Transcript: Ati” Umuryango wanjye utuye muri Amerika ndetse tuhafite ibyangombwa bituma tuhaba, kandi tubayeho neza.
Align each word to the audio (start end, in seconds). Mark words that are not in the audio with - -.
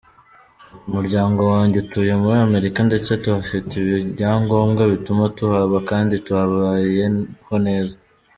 Ati” 0.03 0.85
Umuryango 0.89 1.41
wanjye 1.51 1.75
utuye 1.83 2.13
muri 2.21 2.37
Amerika 2.47 2.79
ndetse 2.89 3.09
tuhafite 3.23 3.71
ibyangombwa 4.05 4.83
bituma 4.93 5.23
tuhaba, 5.37 5.77
kandi 5.89 6.13
tubayeho 6.25 7.55
neza. 7.67 7.93